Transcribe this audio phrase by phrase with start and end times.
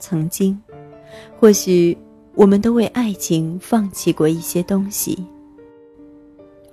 [0.00, 0.60] 曾经，
[1.38, 1.96] 或许
[2.34, 5.24] 我们都为爱情放弃过一些东西，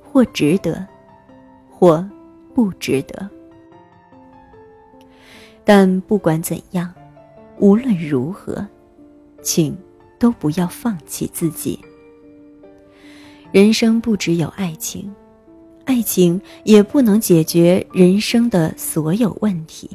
[0.02, 0.88] 或值得，
[1.70, 2.04] 或
[2.56, 3.30] 不值得。
[5.64, 6.92] 但不管怎样，
[7.60, 8.66] 无论如何，
[9.42, 9.78] 请
[10.18, 11.78] 都不要放弃自己。
[13.52, 15.14] 人生不只有爱情，
[15.86, 19.90] 爱情也不能解决人生的所有问题。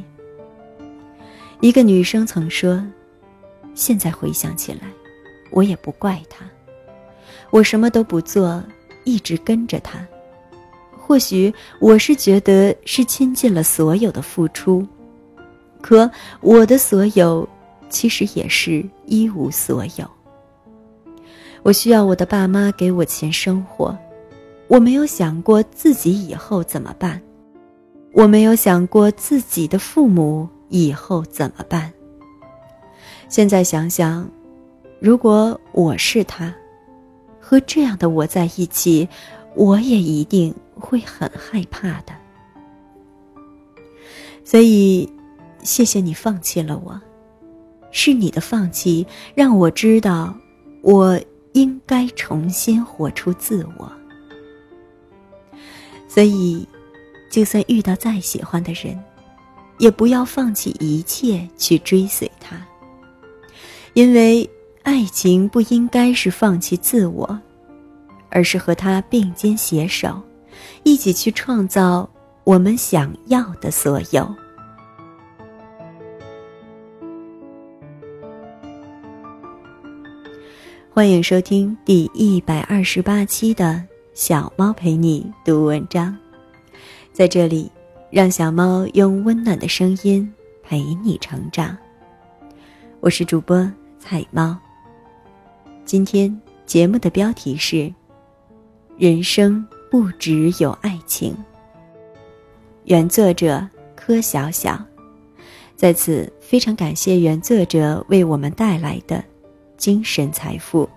[1.61, 2.85] 一个女生曾说
[3.75, 4.81] ：“现在回想起来，
[5.51, 6.45] 我也不怪他，
[7.51, 8.63] 我什么都不做，
[9.05, 10.07] 一直跟着他。
[10.97, 14.87] 或许我是觉得是倾尽了所有的付出。”
[15.83, 16.09] 可
[16.41, 17.47] 我的所有，
[17.91, 20.09] 其实也是一无所有。
[21.65, 23.99] 我需要我的爸妈给我钱生活，
[24.69, 27.21] 我没有想过自己以后怎么办，
[28.13, 31.93] 我没有想过自己的父母以后怎么办。
[33.33, 34.31] 现在想想，
[35.01, 36.55] 如果我是他，
[37.41, 39.09] 和这样的我在一起，
[39.55, 42.13] 我也一定会很害怕的。
[44.45, 45.11] 所以。
[45.63, 47.01] 谢谢你放弃了我，
[47.93, 50.35] 是你的放弃让我知道，
[50.83, 51.17] 我
[51.53, 53.93] 应该重新活出自我。
[56.09, 56.67] 所以，
[57.31, 59.01] 就算遇到再喜欢的人，
[59.79, 62.57] 也不要放弃一切去追随他。
[63.95, 64.49] 因为
[64.83, 67.39] 爱情不应该是放弃自我，
[68.31, 70.19] 而是和他并肩携手，
[70.83, 72.09] 一起去创造
[72.45, 74.35] 我们想要的所有。
[80.91, 83.83] 欢迎收听第一百二十八期的
[84.15, 86.17] 小猫陪你读文章，
[87.13, 87.71] 在这里，
[88.11, 90.33] 让小猫用温暖的声音
[90.63, 91.77] 陪你成长。
[93.01, 93.71] 我是主播
[94.03, 94.59] 菜猫。
[95.85, 96.37] 今天
[96.67, 97.95] 节目的标题是：
[98.99, 101.37] 人生不只有爱情。
[102.87, 103.65] 原作者
[103.95, 104.85] 柯小小，
[105.77, 109.23] 在此非常感谢原作者为我们带来的。
[109.77, 110.89] 精神财富。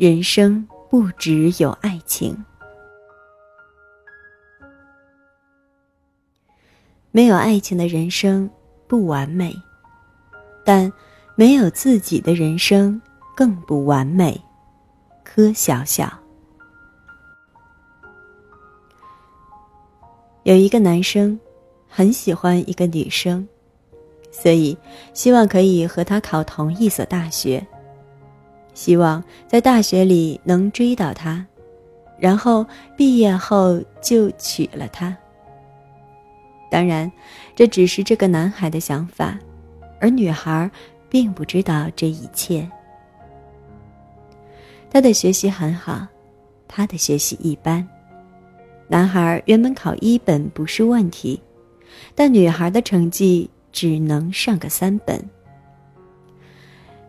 [0.00, 2.34] 人生不只有爱情。
[7.10, 8.48] 没有爱情的人生
[8.88, 9.54] 不完美，
[10.64, 10.90] 但
[11.34, 12.98] 没有自己的人生
[13.36, 14.40] 更不完美。
[15.22, 16.10] 柯小小
[20.44, 21.38] 有一个男生
[21.86, 23.46] 很喜欢一个女生，
[24.30, 24.74] 所以
[25.12, 27.62] 希望可以和她考同一所大学，
[28.74, 31.44] 希望在大学里能追到她，
[32.18, 32.66] 然后
[32.96, 35.16] 毕业后就娶了她。
[36.70, 37.10] 当然，
[37.56, 39.38] 这只是这个男孩的想法，
[40.00, 40.70] 而女孩
[41.08, 42.68] 并不知道这一切。
[44.88, 46.06] 他的学习很好，
[46.68, 47.86] 他的学习一般。
[48.88, 51.40] 男孩原本考一本不是问题，
[52.14, 55.20] 但女孩的成绩只能上个三本。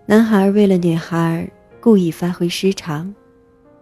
[0.06, 3.14] 男孩为了女孩故意发挥失常，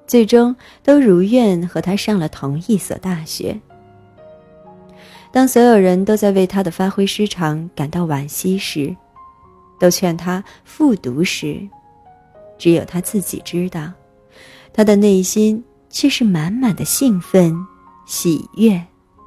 [0.05, 3.59] 最终都如愿和她上了同一所大学。
[5.31, 8.95] 当所有人都在为他的发挥失常感到惋惜时，
[9.79, 11.67] 都劝他复读时，
[12.57, 13.91] 只有他自己知道，
[14.73, 17.55] 他的内心却是满满的兴奋、
[18.07, 18.83] 喜悦，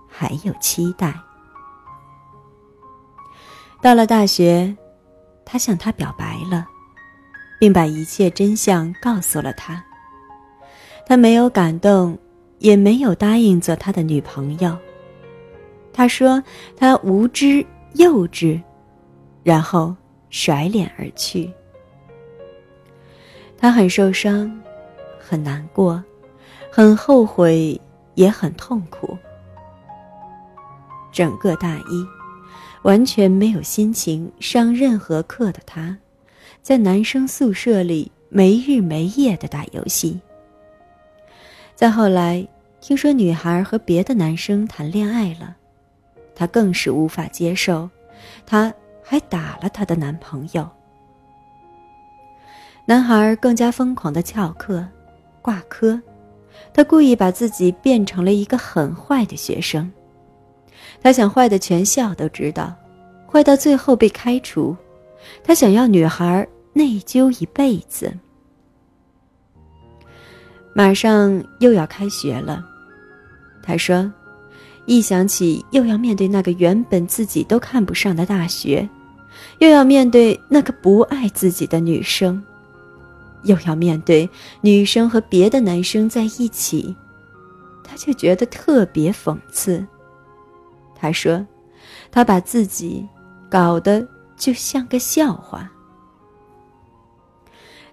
[0.09, 1.15] 还有期待。
[3.81, 4.77] 到了大学，
[5.45, 6.67] 他向他表白了，
[7.63, 9.81] 并把一切真相告诉了他。
[11.07, 12.19] 他没有感动，
[12.59, 14.77] 也没有答应做他的女朋友。
[15.93, 16.43] 他说
[16.77, 17.65] ：“他无知
[17.95, 18.61] 幼稚，
[19.45, 19.95] 然后
[20.29, 21.49] 甩脸而去。
[23.57, 24.61] 他很受伤，
[25.21, 26.03] 很难过，
[26.69, 27.81] 很后悔，
[28.17, 29.17] 也很痛苦。
[31.13, 32.05] 整个大一，
[32.83, 35.97] 完全没有心情上任何课的他，
[36.61, 40.21] 在男生宿舍里没日没夜的打游戏。
[41.75, 42.47] 再后来，
[42.81, 45.57] 听说女孩和别的男生谈恋爱了。”
[46.35, 47.89] 她更是无法接受，
[48.47, 48.73] 她
[49.03, 50.69] 还打了她的男朋友。
[52.85, 54.85] 男孩更加疯狂的翘课，
[55.41, 56.01] 挂科，
[56.73, 59.91] 他故意把自己变成了一个很坏的学生。
[61.01, 62.75] 他想坏的全校都知道，
[63.31, 64.77] 坏到最后被开除。
[65.43, 68.13] 他想要女孩内疚一辈子。
[70.75, 72.65] 马上又要开学了，
[73.63, 74.11] 他说
[74.87, 78.89] ：“一想起又要面对那个原本自己都看不上的大学，
[79.59, 82.43] 又要面对那个不爱自己的女生，
[83.43, 84.29] 又要面对
[84.63, 86.97] 女生和别的男生在一起，
[87.85, 89.87] 他就觉得特别讽刺。”
[90.97, 91.47] 他说
[92.11, 93.07] ：“他把自己
[93.51, 94.09] 搞得
[94.43, 95.71] 就像个笑话。”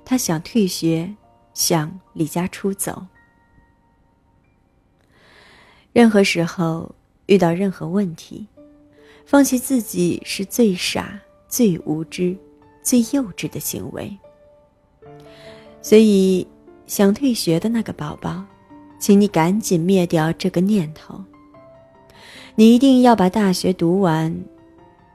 [0.03, 1.15] 他想退学。
[1.51, 3.05] 想离家出走。
[5.91, 8.47] 任何时候遇到任何问题，
[9.25, 11.19] 放弃自己是最傻、
[11.49, 12.37] 最无知、
[12.81, 14.17] 最幼稚的行为。
[15.81, 16.47] 所以，
[16.87, 18.45] 想退学的那个宝宝，
[18.99, 21.21] 请你赶紧灭掉这个念头。
[22.55, 24.33] 你一定要把大学读完。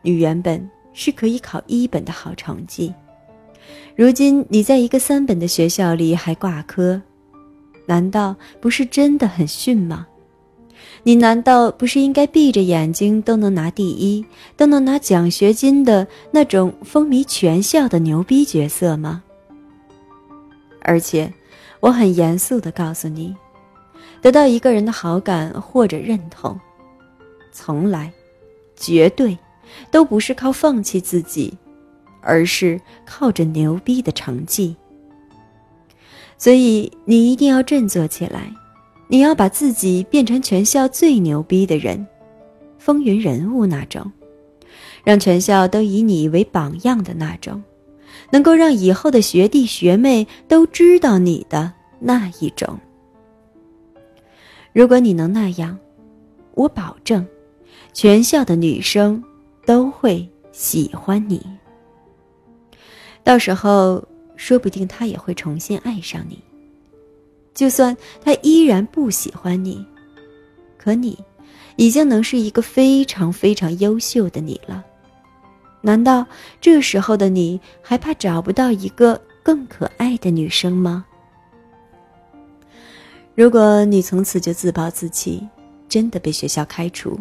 [0.02, 2.94] 你原本是可以考一本的好成绩。
[3.94, 7.00] 如今你在一个三本的学校里还挂科，
[7.86, 10.06] 难道不是真的很逊吗？
[11.02, 14.24] 你难道不是应该闭着眼睛都能拿第一、
[14.56, 19.22] 都能拿奖学金的那种风靡全校的牛逼角色吗？
[20.80, 21.32] 而且，
[21.80, 23.34] 我很严肃地告诉你，
[24.20, 26.58] 得到一个人的好感或者认同，
[27.52, 28.12] 从来、
[28.74, 29.36] 绝对
[29.90, 31.52] 都不是靠放弃自己。
[32.26, 34.74] 而是靠着牛逼的成绩，
[36.38, 38.50] 所以你一定要振作起来，
[39.08, 42.06] 你要把自己变成全校最牛逼的人，
[42.78, 44.10] 风云人物那种，
[45.04, 47.62] 让全校都以你为榜样的那种，
[48.30, 51.70] 能够让以后的学弟学妹都知道你的
[52.00, 52.80] 那一种。
[54.72, 55.78] 如果你能那样，
[56.54, 57.26] 我保证，
[57.92, 59.22] 全校的女生
[60.04, 61.40] 会喜欢你。
[63.22, 64.06] 到时候，
[64.36, 66.38] 说不定他也会重新爱上你。
[67.54, 69.82] 就算他依然不喜欢你，
[70.76, 71.18] 可你，
[71.76, 74.84] 已经能是一个非常非常优秀的你了。
[75.80, 76.26] 难道
[76.60, 81.06] 这时候的你还怕找不到一个更可爱的女生吗？
[83.34, 85.48] 如果你从此就自暴自弃，
[85.88, 87.18] 真的被学校开除，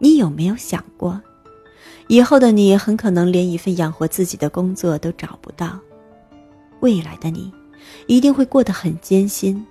[0.00, 1.22] 你有没有想过？
[2.08, 5.78] 以后的你很可能连一份养活自己的工作都找不到，
[6.80, 7.52] 未来的你
[8.06, 9.64] 一定会过得很艰辛。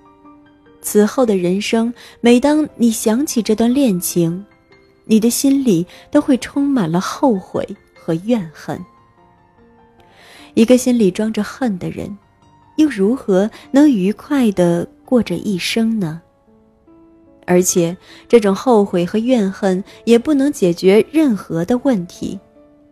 [0.81, 4.45] 此后的人生，每当你想起这段恋情，
[5.05, 7.65] 你的心里都会充满了后悔
[7.95, 8.79] 和怨恨。
[10.53, 12.15] 一个心里装着恨的人，
[12.75, 16.21] 又如何能愉快的过这一生呢？
[17.45, 17.95] 而且，
[18.27, 22.39] 这种后悔和怨恨也不能解决任何的问题，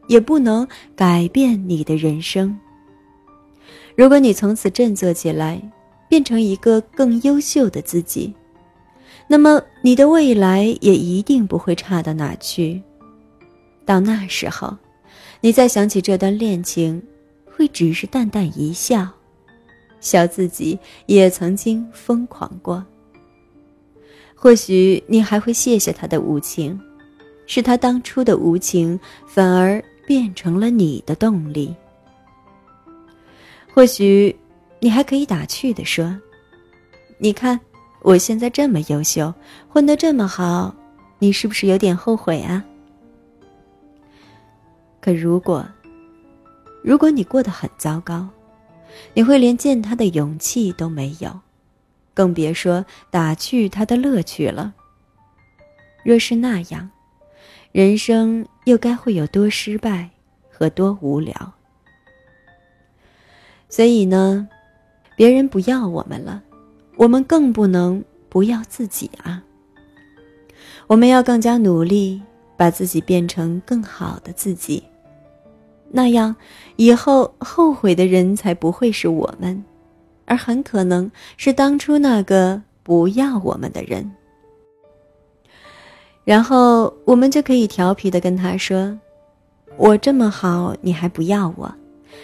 [0.08, 2.58] 也不能改变你的人生。
[3.96, 5.62] 如果你从此振作起来，
[6.08, 8.34] 变成一个更优秀的自己，
[9.28, 12.82] 那么你的未来也一定不会差到哪去。
[13.86, 14.78] 到那时候，
[15.42, 17.02] 你再想起这段恋情，
[17.46, 19.08] 会只是淡淡一笑，
[20.00, 20.78] 笑自己
[21.08, 22.86] 也曾经疯狂过。
[24.44, 26.78] 或许你还会谢谢他的无情，
[27.48, 31.74] 是他当初的无情，反而变成了你的动力。
[33.74, 34.36] 或许
[34.82, 36.14] 你还可以打趣的说
[37.18, 37.58] ：“你看
[38.02, 39.34] 我现在这么优秀，
[39.70, 40.76] 混得这么好，
[41.20, 42.62] 你是不是有点后悔啊？”
[45.00, 45.66] 可如果，
[46.84, 48.28] 如果你过得很糟糕，
[49.14, 51.32] 你会连见他的勇气都没有。
[52.14, 54.74] 更别说打趣他的乐趣了。
[56.04, 56.90] 若是那样，
[57.72, 60.10] 人生又该会有多失败
[60.50, 61.54] 和多无聊？
[63.70, 64.48] 所以呢，
[65.16, 66.44] 别人不要我们了，
[66.98, 69.44] 我们更不能不要自己啊！
[70.88, 72.22] 我们要更加努力，
[72.56, 74.84] 把自己变成更好的自己，
[75.90, 76.36] 那样
[76.76, 79.64] 以后后悔的人才不会是我们。
[80.26, 84.10] 而很可能是当初那个不要我们的人，
[86.24, 88.98] 然后我们就可以调皮的跟他说
[89.78, 91.74] ：“我这么好，你还不要我？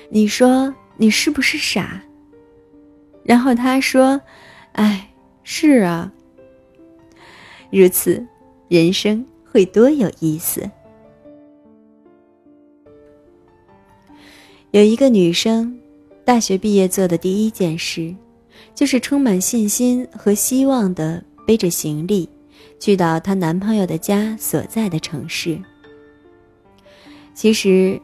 [0.09, 2.01] 你说你是不是傻？”
[3.23, 4.19] 然后他说
[4.73, 5.09] ：“哎，
[5.43, 6.11] 是啊。”
[7.71, 8.25] 如此，
[8.69, 10.69] 人生会多有意思。
[14.71, 15.75] 有一个女生。
[16.29, 18.15] 大学毕业做的第一件事，
[18.75, 22.29] 就是充满信心和希望的背着行李，
[22.79, 25.59] 去到她男朋友的家所在的城市。
[27.33, 27.99] 其实，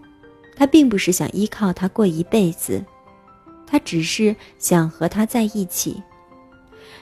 [0.56, 2.84] 她并不是想依靠他过一辈子，
[3.68, 6.02] 她只是想和他在一起。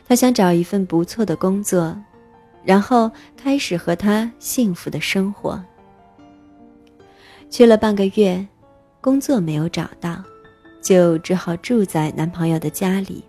[0.05, 1.97] 她想找一份不错的工作，
[2.65, 5.63] 然后开始和他幸福的生活。
[7.49, 8.45] 去了半个月，
[8.99, 10.21] 工作没有找到，
[10.83, 13.23] 就只好住在男朋友的家里。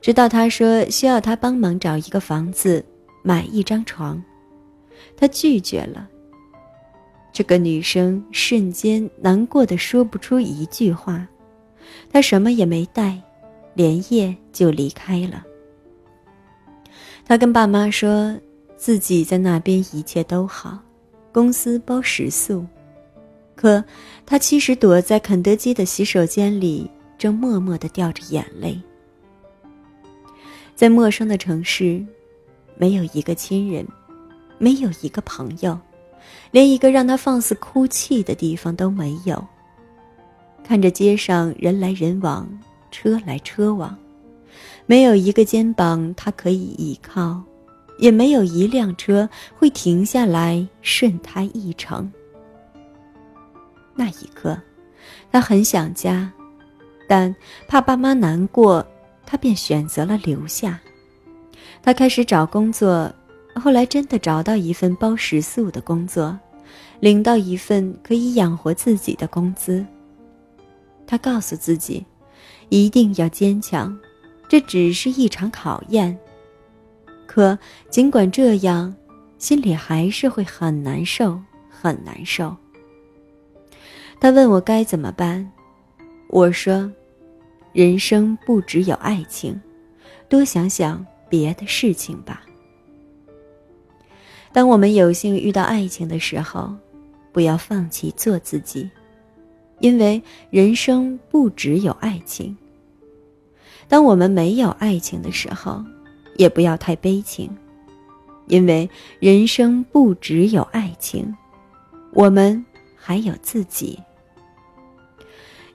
[0.00, 2.84] 直到他说需要他帮忙找一个房子，
[3.22, 4.22] 买一张床，
[5.16, 6.06] 他拒绝了。
[7.32, 11.26] 这个女生瞬间难过的说不出一句话，
[12.10, 13.20] 她什么也没带，
[13.74, 15.44] 连夜就离开了。
[17.24, 18.36] 她跟爸妈说
[18.76, 20.78] 自己在那边一切都好，
[21.32, 22.66] 公司包食宿，
[23.58, 23.82] 可
[24.24, 26.88] 他其实躲在肯德基的洗手间里，
[27.18, 28.80] 正默默的掉着眼泪。
[30.76, 32.00] 在陌生的城市，
[32.76, 33.84] 没有一个亲人，
[34.58, 35.76] 没有一个朋友，
[36.52, 39.44] 连一个让他放肆哭泣的地方都没有。
[40.62, 42.48] 看着街上人来人往，
[42.92, 43.98] 车来车往，
[44.86, 47.42] 没有一个肩膀他可以依靠，
[47.98, 52.08] 也没有一辆车会停下来顺他一程。
[53.98, 54.56] 那一刻，
[55.32, 56.32] 他很想家，
[57.08, 57.34] 但
[57.66, 58.86] 怕爸妈难过。
[59.26, 60.80] 他便选择了留下。
[61.82, 63.12] 他开始找工作，
[63.56, 66.38] 后来真的找到一份包食宿的工作，
[67.00, 69.84] 领到一份可以养活自己的工资。
[71.06, 72.06] 他告诉自己，
[72.70, 73.98] 一定要坚强，
[74.48, 76.18] 这只是一场考验。
[77.26, 77.58] 可
[77.90, 78.94] 尽管这样，
[79.36, 81.38] 心里还是会很难受，
[81.68, 82.56] 很难受。
[84.20, 85.50] 他问我该怎么办，
[86.28, 86.90] 我说。
[87.74, 89.60] 人生不只有爱情，
[90.28, 92.42] 多想想别的事情吧。
[94.52, 96.74] 当我们有幸遇到爱情的时候，
[97.30, 98.90] 不要放弃做自己，
[99.78, 100.20] 因为
[100.50, 102.56] 人生不只有爱情。
[103.86, 105.84] 当我们没有爱情的时候，
[106.36, 107.54] 也不要太悲情，
[108.46, 108.88] 因为
[109.20, 111.32] 人生不只有爱情，
[112.12, 112.64] 我们
[112.96, 113.96] 还有自己。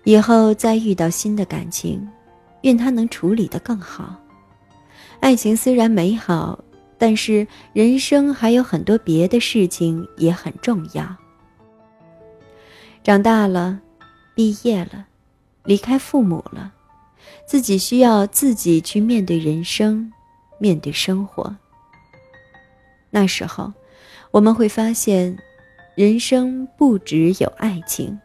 [0.04, 2.06] 以后再遇到新的感情，
[2.62, 4.16] 愿他能处理得更好。
[5.20, 6.62] 爱情虽然美好，
[6.98, 11.16] 但是人生还有很多别的事情也很重要。
[13.02, 13.80] 长大了，
[14.36, 15.06] 毕业了，
[15.64, 16.74] 离开父母了，
[17.46, 20.12] 自己需要自己去面对人生，
[20.58, 21.56] 面对生活。
[23.10, 23.72] 那时候，
[24.32, 25.38] 我们会发现，
[25.96, 28.20] 人生不只有爱情。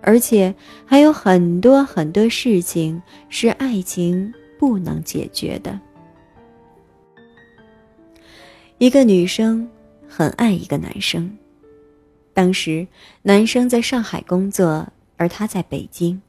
[0.00, 0.54] 而且
[0.86, 5.78] 还有很多很多事情是爱情不能解决的。
[8.78, 9.68] 一个女生
[10.08, 11.36] 很爱一个男生，
[12.32, 12.86] 当时
[13.22, 14.86] 男生在上海工作，
[15.16, 16.20] 而她在北京。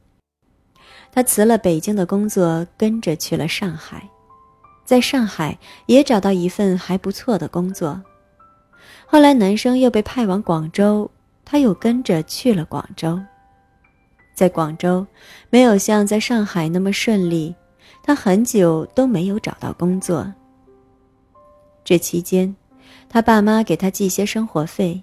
[1.12, 4.08] 她辞了北京的工作，跟着去了上海，
[4.84, 8.02] 在上海也找到一份还不错的工作。
[9.06, 11.10] 后来男生又被派往广州，
[11.44, 13.20] 她又跟着去了广州。
[14.40, 15.06] 在广州，
[15.50, 17.54] 没有像在上海那么顺利，
[18.02, 20.26] 他很久都没有找到工作。
[21.84, 22.56] 这期间，
[23.06, 25.02] 他爸妈给他寄些生活费，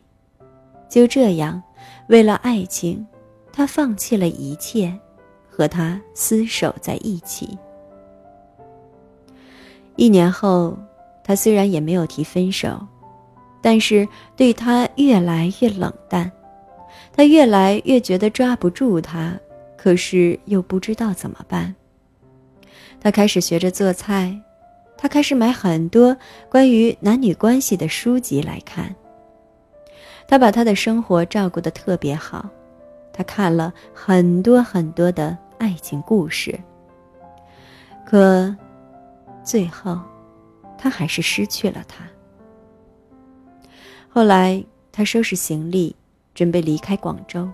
[0.90, 1.62] 就这样，
[2.10, 3.06] 为了爱情，
[3.54, 4.92] 他放弃了一切，
[5.48, 7.56] 和他厮守在一起。
[9.98, 10.76] 一年后，
[11.24, 12.80] 他虽然也没有提分手，
[13.62, 16.32] 但是对他越来越冷淡。
[17.18, 19.36] 他越来越觉得抓不住他，
[19.76, 21.74] 可是又不知道怎么办。
[23.00, 24.40] 他开始学着做菜，
[24.96, 26.16] 他开始买很多
[26.48, 28.96] 关于男女关系的书籍来看。
[30.28, 32.48] 他把他的生活照顾得特别好，
[33.12, 36.56] 他看了很多很多的爱情故事。
[38.06, 38.56] 可，
[39.44, 40.00] 最后，
[40.78, 42.08] 他还是失去了他。
[44.08, 45.96] 后来，他收拾行李。
[46.38, 47.50] 准备离开广州，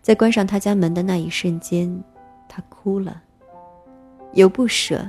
[0.00, 2.00] 在关上他家门的那一瞬间，
[2.48, 3.20] 他哭了，
[4.34, 5.04] 有不舍，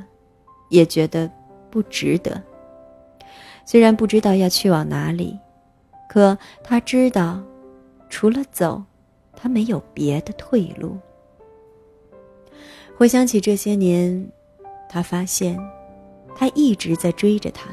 [0.70, 1.30] 也觉得
[1.70, 2.42] 不值得。
[3.64, 5.38] 虽然不知道要去往哪里，
[6.10, 7.40] 可他知道，
[8.10, 8.84] 除了走，
[9.36, 10.98] 他没有别的退路。
[12.98, 14.32] 回想起这些年，
[14.90, 15.56] 他发现，
[16.36, 17.70] 他一直在追着他，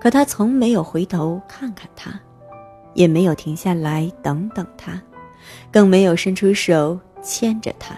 [0.00, 2.20] 可他从没有回头看看他。
[2.94, 5.00] 也没有停下来等等他，
[5.70, 7.94] 更没有伸出手牵着他。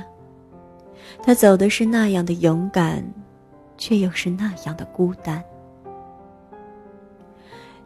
[1.22, 3.04] 他走的是那样的勇敢，
[3.78, 5.42] 却又是那样的孤单。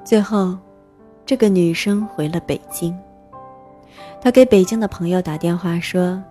[0.05, 0.57] 最后，
[1.25, 2.99] 这个女生回了北京。
[4.21, 6.23] 她给北京的朋友打电话说：“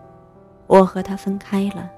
[0.68, 1.90] 我和他分开了，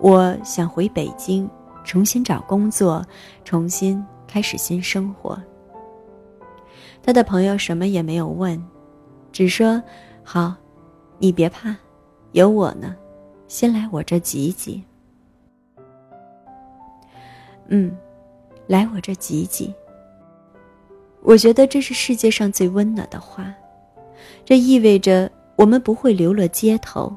[0.00, 1.48] 我想回北京
[1.84, 3.04] 重新找工作，
[3.44, 5.38] 重新开始新生活。”
[7.08, 8.62] 他的朋友什么也没有问，
[9.32, 9.82] 只说
[10.22, 10.54] ：“好，
[11.16, 11.74] 你别怕，
[12.32, 12.94] 有我呢，
[13.46, 14.84] 先来我这挤挤。”
[17.68, 17.96] 嗯，
[18.66, 19.74] 来我这挤挤。
[21.22, 23.54] 我觉得这是世界上最温暖的话，
[24.44, 27.10] 这意味着我们不会流落街头，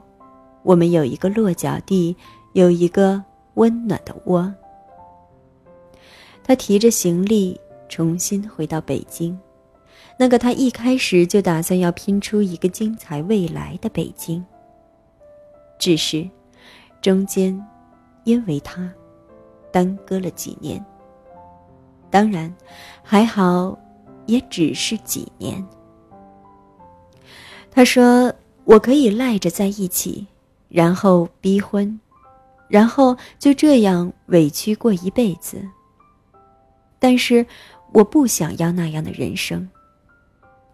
[0.64, 2.16] 我们有一个落脚地，
[2.54, 3.22] 有一个
[3.56, 4.54] 温暖的窝。
[6.46, 9.38] 他提着行李重新回到北京。
[10.22, 14.46] 那个他一开始就打算要拼出一个精彩未来的北京。
[15.80, 16.30] 只是，
[17.02, 17.60] 中间，
[18.24, 18.88] 因为他，
[19.72, 20.86] 耽搁了几年。
[22.12, 22.54] 当然，
[23.02, 23.76] 还好，
[24.28, 25.68] 也只是几年。
[27.72, 28.32] 他说
[28.66, 30.28] ：“我可以赖着在一起，
[30.70, 32.00] 然后逼婚，
[32.68, 35.68] 然后就这样委屈过一辈子。
[37.00, 37.44] 但是，
[37.92, 39.68] 我不想要那样的人生。”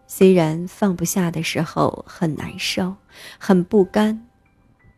[0.10, 2.96] 虽然放不下的时候很难受，
[3.38, 4.26] 很不甘，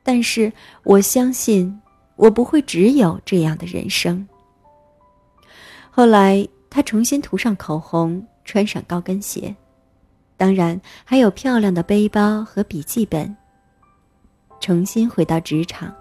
[0.03, 1.81] 但是我相信
[2.15, 4.27] 我不会只有这样的人生。
[5.89, 9.53] 后来，他重新涂上口红，穿上高跟鞋，
[10.37, 13.35] 当然还有漂亮的背包和笔记本。
[14.59, 15.91] 重新回到职场，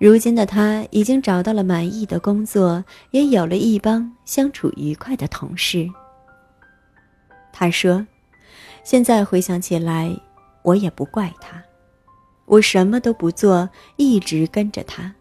[0.00, 5.88] 如今的他已经找到了满意的工作，也有了一帮相处愉快的同事。
[7.52, 8.04] 他说。
[8.84, 10.14] 现在回想起来，
[10.62, 11.60] 我也不怪他，
[12.44, 15.12] 我什么都不做，一直跟着他。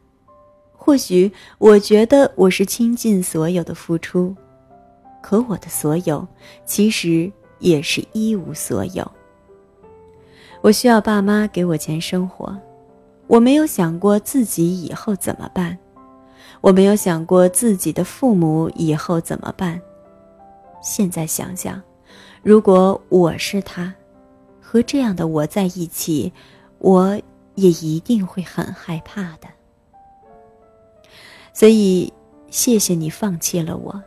[0.73, 4.35] 或许我觉得我是倾尽所有的付出，
[5.21, 6.27] 可我的所有
[6.65, 9.09] 其实也是一无所有。
[10.61, 12.53] 我需要爸妈给我钱生活，
[13.27, 15.77] 我没有想过自己以后怎么办，
[16.59, 19.79] 我没有想过自己的父母以后怎么办。
[20.81, 21.81] 现在想想。
[22.43, 23.93] 如果我是他，
[24.59, 26.29] 和这样的我在一起，
[26.79, 27.17] 我
[27.55, 29.47] 也一定会很害怕的。
[31.53, 32.11] 所以，
[32.49, 34.03] 谢谢你放弃了我，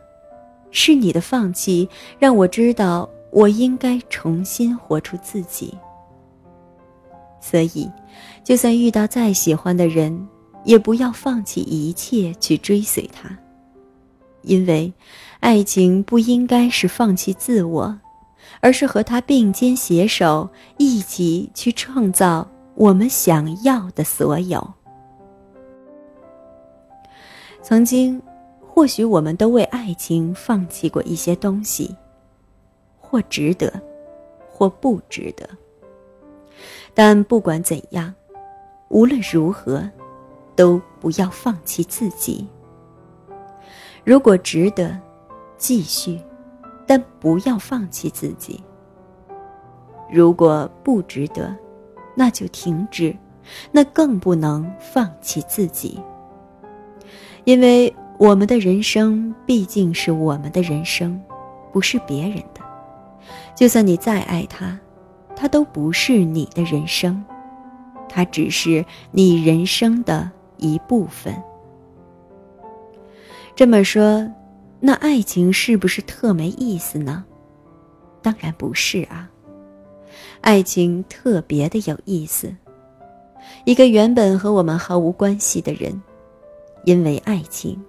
[0.69, 5.75] 是你的放弃让我知道我应该重新活出自己。
[7.41, 7.89] 所以，
[8.43, 10.27] 就算遇到再喜欢的人，
[10.63, 13.35] 也不要放弃一切去追随他，
[14.43, 14.93] 因为，
[15.39, 17.99] 爱情不应该是放弃自我。
[18.59, 24.73] 而是和他并肩携手，一起去创造我们想要的所有。
[27.61, 28.21] 曾经，
[28.65, 31.95] 或许我们都为爱情放弃过一些东西，
[32.99, 33.71] 或值得，
[34.49, 35.47] 或不值得。
[36.93, 38.13] 但不管怎样，
[38.89, 39.87] 无论如何，
[40.55, 42.47] 都不要放弃自己。
[44.03, 44.97] 如果值得，
[45.57, 46.19] 继续。
[46.87, 48.63] 但不要放弃自己。
[50.09, 51.53] 如果不值得，
[52.15, 53.13] 那就停止，
[53.71, 56.01] 那更不能放弃自己。
[57.43, 61.21] 因为我们的人生毕竟是我们的人生，
[61.73, 62.61] 不是别人的。
[63.53, 64.79] 就算你再爱他，
[65.35, 67.23] 他都不是你的人生，
[68.07, 71.35] 他只是你人生的一部分。
[73.53, 74.25] 这么说。
[74.79, 77.25] 那爱情是不是特没意思呢？
[78.21, 79.29] 当然不是啊，
[80.41, 82.53] 爱情特别的有意思。
[83.65, 85.99] 一个原本和我们毫无关系的人，
[86.85, 87.81] 因为爱情，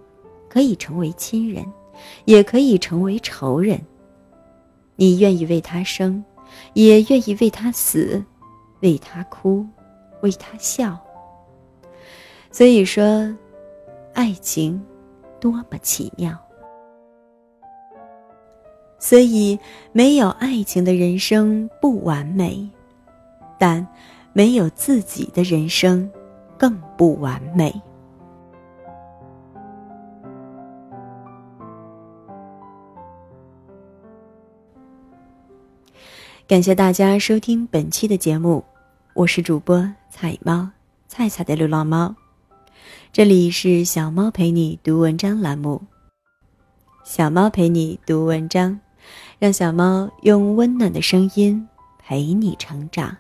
[0.49, 1.65] 可以成为亲人，
[2.25, 3.81] 也可以成为仇人。
[4.97, 6.25] 你愿意为他生，
[6.73, 8.23] 也愿意为他死，
[8.81, 9.67] 为他哭，
[10.23, 10.99] 为他笑。
[12.51, 13.05] 所以说，
[14.15, 14.81] 爱情
[15.39, 16.37] 多么奇妙。
[19.01, 19.59] 所以，
[19.93, 22.69] 没有爱情的人生不完美，
[23.57, 23.87] 但
[24.33, 26.11] 没有自己的人生
[26.59, 27.73] 更不完美。
[36.49, 38.65] 感谢大家收听本期的节目，
[39.15, 40.69] 我是主播彩猫，
[41.07, 42.15] 菜菜的流浪猫，
[43.13, 45.81] 这里是小猫陪你读文章栏目，
[47.05, 48.81] 小猫陪你读文章。
[49.39, 51.65] 让小猫用温暖的声音
[51.97, 53.17] 陪你成长。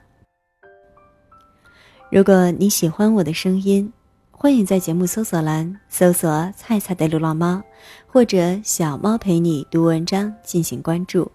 [2.10, 3.92] 如果你喜欢我的声音，
[4.32, 7.62] 欢迎在节目搜索栏搜索“菜菜的流浪猫”
[8.08, 11.30] 或者“小猫陪你读文章”进行关注。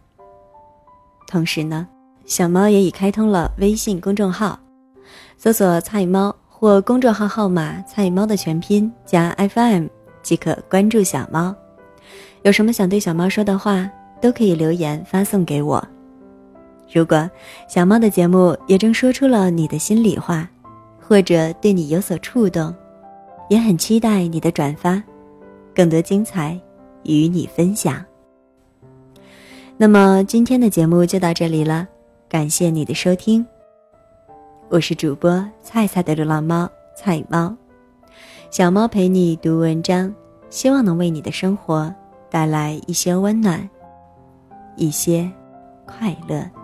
[1.27, 1.87] 同时呢，
[2.25, 4.59] 小猫也已开通了微信公众号，
[5.37, 9.87] 搜索“菜猫”或公众号号码“菜猫”的全拼加 FM
[10.21, 11.55] 即可关注小猫。
[12.41, 13.89] 有什么想对小猫说的话，
[14.23, 15.85] 都可以留言发送给我。
[16.89, 17.29] 如果
[17.67, 20.49] 小猫的节目也正说出了你的心里话，
[20.97, 22.73] 或者对你有所触动。
[23.49, 25.03] 也很期待你的转发，
[25.75, 26.57] 更多精彩
[27.03, 28.03] 与你分享。
[29.75, 31.85] 那么今天的节目就到这里了，
[32.29, 33.45] 感谢你的收听。
[34.69, 37.53] 我是主播菜菜的流浪猫菜猫，
[38.49, 40.11] 小猫陪你读文章，
[40.49, 41.93] 希望能为你的生活
[42.31, 43.69] 带来一些温暖，
[44.75, 45.29] 一些
[45.85, 46.62] 快乐。